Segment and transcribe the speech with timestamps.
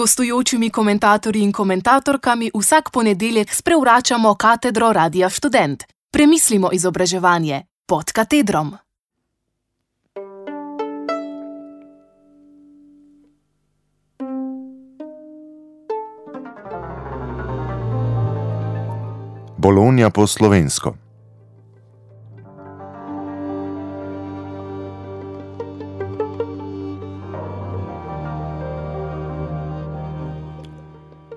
[0.00, 5.84] gostujočimi komentatorji in komentatorkami vsak ponedeljek sprevračamo katedro Radia Student.
[6.12, 8.72] Premislimo izobraževanje pod katedrom.
[19.56, 21.09] Bolonija po slovensko.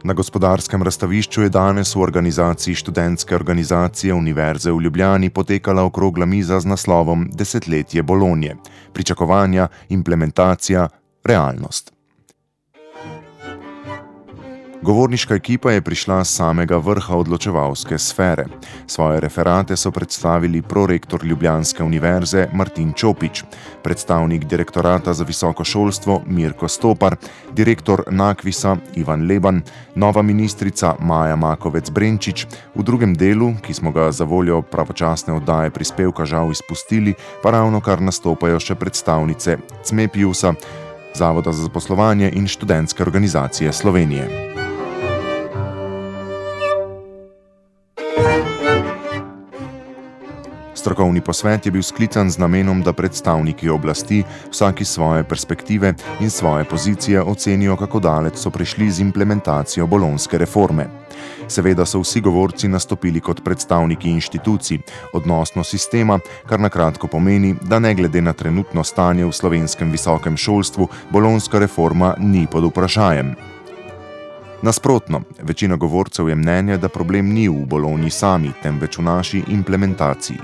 [0.04, 6.60] Na gospodarskem razstavišču je danes v organizaciji študentske organizacije Univerze v Ljubljani potekala okrogla miza
[6.60, 8.58] z naslovom Desetletje Bolonije:
[8.94, 10.90] Pričakovanja, implementacija,
[11.24, 11.94] realnost.
[14.84, 18.46] Govorniška ekipa je prišla z samega vrha odločevalske sfere.
[18.88, 23.44] Svoje referate so predstavili prorektor Ljubljanske univerze Martin Čopič,
[23.84, 27.16] predstavnik direktorata za visoko šolstvo Mirko Stopar,
[27.56, 29.62] direktor Nakvisa Ivan Leban,
[29.96, 32.46] nova ministrica Maja Makovec Brenčič,
[32.76, 37.80] v drugem delu, ki smo ga za voljo pravočasne oddaje prispevka žal izpustili, pa ravno
[37.80, 40.54] kar nastopajo še predstavnice CMEPIUSA,
[41.14, 44.53] Zavoda za zaposlovanje in študentske organizacije Slovenije.
[50.84, 56.64] Strokovni posvet je bil sklican z namenom, da predstavniki oblasti vsaki svoje perspektive in svoje
[56.64, 60.88] pozicije ocenijo, kako daleč so prišli z implementacijo bolonske reforme.
[61.48, 64.82] Seveda so vsi govorci nastopili kot predstavniki inštitucij,
[65.14, 70.38] odnosno sistema, kar na kratko pomeni, da ne glede na trenutno stanje v slovenskem visokem
[70.38, 73.53] šolstvu, bolonska reforma ni pod vprašanjem.
[74.64, 80.38] Nasprotno, večina govorcev je mnenja, da problem ni v boloni sami, temveč v naši implementaciji.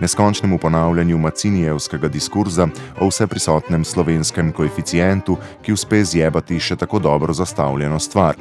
[0.00, 2.68] Neskončnemu ponavljanju macinijevskega diskurza
[3.00, 8.38] o vseprisotnem slovenskem koeficientu, ki uspe zjebati še tako dobro zastavljeno stvar.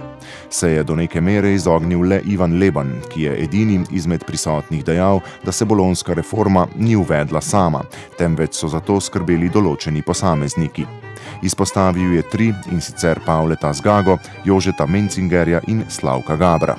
[0.49, 5.23] Se je do neke mere izognil le Ivan Leban, ki je edini izmed prisotnih dejal,
[5.43, 7.81] da se bolonska reforma ni uvedla sama,
[8.17, 11.04] temveč so za to skrbeli določeni posamezniki.
[11.45, 16.75] Izpostavil je tri in sicer Pavleta Zgago, Jožeta Mencingerja in Slavka Gabra.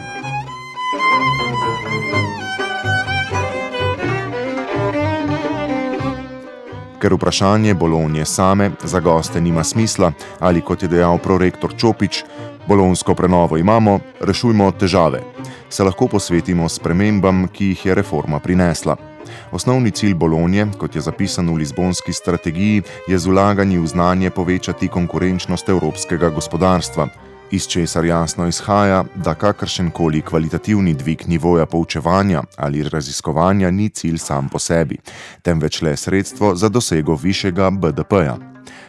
[6.99, 12.25] Ker vprašanje Bolonije same za goste nima smisla, ali kot je dejal prorektor Čopič,
[12.67, 15.23] bolonsko prenovo imamo, rešujmo težave,
[15.71, 19.16] se lahko posvetimo spremembam, ki jih je reforma prinesla.
[19.53, 24.89] Osnovni cilj Bolonije, kot je zapisano v Lizbonski strategiji, je z vlaganji v znanje povečati
[24.89, 27.09] konkurenčnost evropskega gospodarstva,
[27.51, 34.19] iz česar jasno izhaja, da kakršen koli kvalitativni dvig nivoja poučevanja ali raziskovanja ni cilj
[34.19, 34.99] sam po sebi,
[35.43, 38.37] temveč le sredstvo za dosego višjega BDP-ja.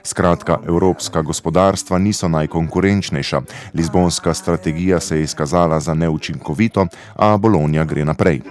[0.03, 3.41] Skratka, evropska gospodarstva niso najkonkurenčnejša,
[3.73, 8.41] Lizbonska strategija se je izkazala za neučinkovito, a Bolonija gre naprej.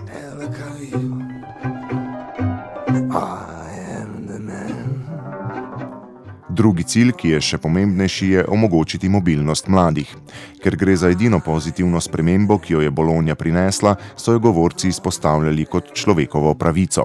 [6.56, 10.08] Drugi cilj, ki je še pomembnejši, je omogočiti mobilnost mladih.
[10.62, 15.66] Ker gre za edino pozitivno spremembo, ki jo je Bolonija prinesla, so jo govorci izpostavljali
[15.68, 17.04] kot človekovo pravico.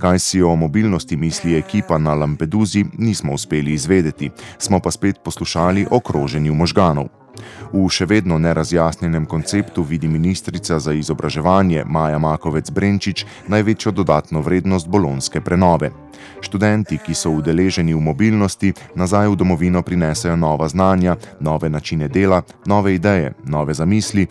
[0.00, 5.86] Kaj si o mobilnosti misli ekipa na Lampeduzi, nismo uspeli izvedeti, smo pa spet poslušali
[5.90, 7.25] o kroženju možganov.
[7.72, 14.88] V še vedno nerazjasnjenem konceptu vidi ministrica za izobraževanje Maja Makovec Brenčič največjo dodatno vrednost
[14.88, 15.90] bolonske prenove.
[16.40, 22.42] Študenti, ki so udeleženi v mobilnosti, nazaj v domovino prinesejo nova znanja, nove načine dela,
[22.66, 24.26] nove ideje, nove zamisli.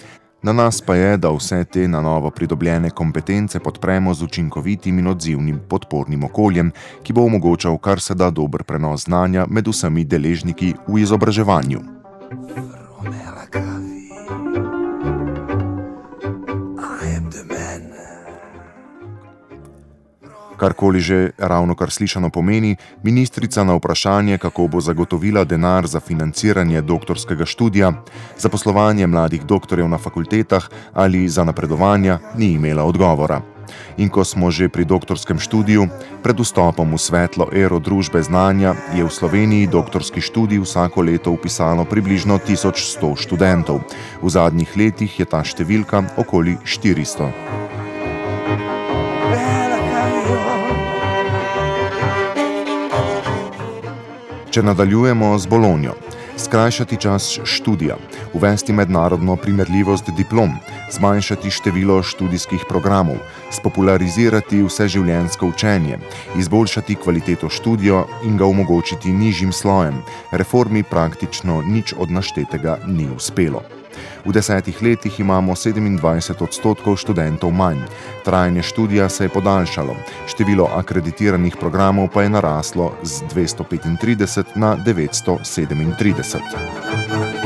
[0.45, 5.07] Na nas pa je, da vse te na novo pridobljene kompetence podpremo z učinkovitim in
[5.07, 6.71] odzivnim podpornim okoljem,
[7.03, 11.81] ki bo omogočal kar se da dober prenos znanja med vsemi deležniki v izobraževanju.
[20.65, 22.73] Karkoli že ravno kar slišano pomeni,
[23.05, 27.93] ministrica na vprašanje, kako bo zagotovila denar za financiranje doktorskega študija,
[28.37, 33.41] za poslovanje mladih doktorjev na fakultetah ali za napredovanja, ni imela odgovora.
[33.97, 35.85] In ko smo že pri doktorskem študiju,
[36.25, 41.85] pred vstopom v svetlo ero družbe znanja je v Sloveniji doktorski študij vsako leto upisalo
[41.85, 43.85] približno 1100 študentov.
[44.21, 47.84] V zadnjih letih je ta številka okoli 400.
[54.55, 55.93] Če nadaljujemo z Bolonijo.
[56.39, 57.95] skrajšati čas študija,
[58.33, 60.53] uvesti mednarodno primerljivost diplom,
[60.91, 63.17] zmanjšati število študijskih programov,
[63.51, 65.97] spopularizirati vseživljenjsko učenje,
[66.37, 70.03] izboljšati kvaliteto študija in ga omogočiti nižjim slojem.
[70.31, 73.61] Reformi praktično nič od naštetega ni uspelo.
[74.25, 77.77] V desetih letih imamo 27 odstotkov študentov manj.
[78.25, 79.95] Trajanje študija se je podaljšalo,
[80.27, 87.44] število akreditiranih programov pa je naraslo z 235 na 937.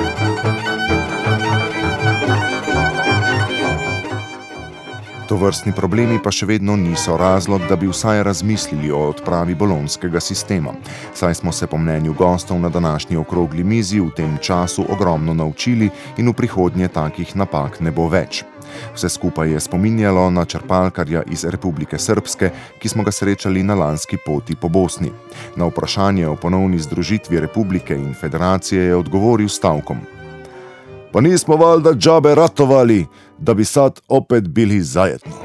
[5.30, 10.18] To vrstni problemi pa še vedno niso razlog, da bi vsaj razmislili o odpravi bolonskega
[10.20, 10.74] sistema.
[11.14, 15.92] Saj smo se po mnenju gostov na današnji okrogli mizi v tem času ogromno naučili
[16.18, 18.42] in v prihodnje takih napak ne bo več.
[18.98, 22.50] Vse skupaj je spominjalo na črpalkarja iz Republike Srpske,
[22.82, 25.14] ki smo ga srečali na lanski poti po Bosni.
[25.56, 30.19] Na vprašanje o ponovni združitvi republike in federacije je odgovoril stavkom.
[31.12, 33.06] Pa nismo valjda džabe ratovali,
[33.38, 35.36] da bi sad opet bili zajedno.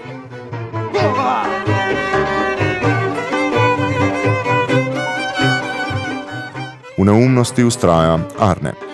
[6.99, 8.94] V neumnosti ustraja Arne.